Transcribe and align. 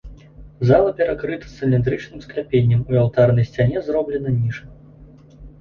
Зала 0.69 0.93
перакрыта 1.01 1.45
цыліндрычным 1.57 2.19
скляпеннем, 2.25 2.81
у 2.95 2.97
алтарнай 3.03 3.47
сцяне 3.51 3.77
зроблена 3.91 4.29
ніша. 4.43 4.65